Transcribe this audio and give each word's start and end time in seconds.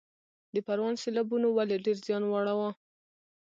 د 0.53 0.55
پروان 0.67 0.95
سیلابونو 1.03 1.47
ولې 1.51 1.77
ډیر 1.85 1.97
زیان 2.05 2.23
واړوه؟ 2.27 2.69